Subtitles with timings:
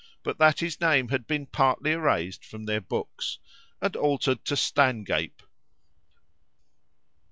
[0.23, 3.37] but that his name had been partly erased from their books,
[3.83, 5.43] and altered to Stangape.